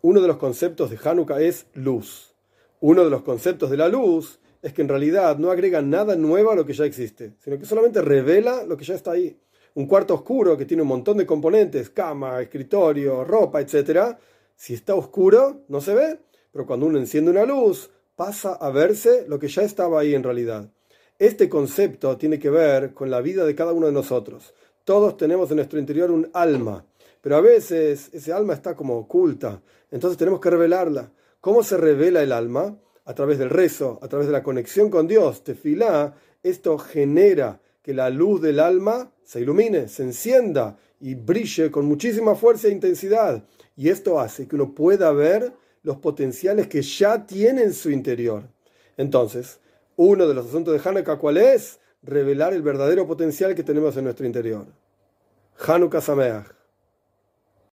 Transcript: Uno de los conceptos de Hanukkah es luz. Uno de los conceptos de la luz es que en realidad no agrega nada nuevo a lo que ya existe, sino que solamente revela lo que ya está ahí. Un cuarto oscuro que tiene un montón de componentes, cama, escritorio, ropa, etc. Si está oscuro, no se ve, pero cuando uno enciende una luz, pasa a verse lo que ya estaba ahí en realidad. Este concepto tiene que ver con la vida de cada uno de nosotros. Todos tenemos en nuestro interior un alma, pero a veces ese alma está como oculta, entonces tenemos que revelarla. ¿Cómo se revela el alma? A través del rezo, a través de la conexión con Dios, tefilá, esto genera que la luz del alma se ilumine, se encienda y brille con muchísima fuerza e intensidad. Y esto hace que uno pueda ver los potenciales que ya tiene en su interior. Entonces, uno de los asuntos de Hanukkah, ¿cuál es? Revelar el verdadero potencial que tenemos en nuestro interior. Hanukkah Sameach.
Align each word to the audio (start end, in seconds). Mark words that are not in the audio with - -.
Uno 0.00 0.20
de 0.20 0.28
los 0.28 0.36
conceptos 0.36 0.90
de 0.90 0.98
Hanukkah 1.02 1.40
es 1.40 1.66
luz. 1.74 2.32
Uno 2.80 3.02
de 3.02 3.10
los 3.10 3.22
conceptos 3.22 3.68
de 3.68 3.76
la 3.76 3.88
luz 3.88 4.38
es 4.62 4.72
que 4.72 4.82
en 4.82 4.88
realidad 4.88 5.38
no 5.38 5.50
agrega 5.50 5.82
nada 5.82 6.14
nuevo 6.14 6.52
a 6.52 6.54
lo 6.54 6.64
que 6.64 6.72
ya 6.72 6.84
existe, 6.84 7.34
sino 7.40 7.58
que 7.58 7.64
solamente 7.64 8.00
revela 8.00 8.62
lo 8.62 8.76
que 8.76 8.84
ya 8.84 8.94
está 8.94 9.10
ahí. 9.10 9.36
Un 9.74 9.86
cuarto 9.86 10.14
oscuro 10.14 10.56
que 10.56 10.66
tiene 10.66 10.84
un 10.84 10.88
montón 10.88 11.16
de 11.16 11.26
componentes, 11.26 11.90
cama, 11.90 12.40
escritorio, 12.40 13.24
ropa, 13.24 13.60
etc. 13.60 14.16
Si 14.54 14.74
está 14.74 14.94
oscuro, 14.94 15.62
no 15.66 15.80
se 15.80 15.94
ve, 15.94 16.20
pero 16.52 16.64
cuando 16.64 16.86
uno 16.86 16.98
enciende 16.98 17.32
una 17.32 17.44
luz, 17.44 17.90
pasa 18.14 18.52
a 18.54 18.70
verse 18.70 19.24
lo 19.26 19.40
que 19.40 19.48
ya 19.48 19.62
estaba 19.62 20.00
ahí 20.00 20.14
en 20.14 20.22
realidad. 20.22 20.70
Este 21.18 21.48
concepto 21.48 22.16
tiene 22.16 22.38
que 22.38 22.50
ver 22.50 22.94
con 22.94 23.10
la 23.10 23.20
vida 23.20 23.44
de 23.44 23.56
cada 23.56 23.72
uno 23.72 23.86
de 23.86 23.92
nosotros. 23.92 24.54
Todos 24.84 25.16
tenemos 25.16 25.50
en 25.50 25.56
nuestro 25.56 25.80
interior 25.80 26.12
un 26.12 26.30
alma, 26.34 26.86
pero 27.20 27.36
a 27.36 27.40
veces 27.40 28.10
ese 28.12 28.32
alma 28.32 28.54
está 28.54 28.74
como 28.74 28.96
oculta, 28.96 29.60
entonces 29.90 30.18
tenemos 30.18 30.40
que 30.40 30.50
revelarla. 30.50 31.10
¿Cómo 31.40 31.62
se 31.62 31.76
revela 31.76 32.22
el 32.22 32.32
alma? 32.32 32.76
A 33.04 33.14
través 33.14 33.38
del 33.38 33.50
rezo, 33.50 33.98
a 34.02 34.08
través 34.08 34.26
de 34.26 34.32
la 34.32 34.42
conexión 34.42 34.90
con 34.90 35.06
Dios, 35.08 35.42
tefilá, 35.42 36.14
esto 36.42 36.78
genera 36.78 37.60
que 37.82 37.94
la 37.94 38.10
luz 38.10 38.42
del 38.42 38.60
alma 38.60 39.12
se 39.24 39.40
ilumine, 39.40 39.88
se 39.88 40.02
encienda 40.02 40.78
y 41.00 41.14
brille 41.14 41.70
con 41.70 41.86
muchísima 41.86 42.34
fuerza 42.34 42.68
e 42.68 42.72
intensidad. 42.72 43.44
Y 43.76 43.88
esto 43.88 44.20
hace 44.20 44.46
que 44.46 44.56
uno 44.56 44.74
pueda 44.74 45.12
ver 45.12 45.52
los 45.82 45.96
potenciales 45.98 46.66
que 46.66 46.82
ya 46.82 47.24
tiene 47.26 47.62
en 47.62 47.72
su 47.72 47.90
interior. 47.90 48.44
Entonces, 48.96 49.60
uno 49.96 50.26
de 50.26 50.34
los 50.34 50.46
asuntos 50.46 50.74
de 50.74 50.88
Hanukkah, 50.88 51.16
¿cuál 51.16 51.38
es? 51.38 51.78
Revelar 52.02 52.52
el 52.52 52.62
verdadero 52.62 53.06
potencial 53.06 53.54
que 53.54 53.62
tenemos 53.62 53.96
en 53.96 54.04
nuestro 54.04 54.26
interior. 54.26 54.66
Hanukkah 55.66 56.00
Sameach. 56.00 56.57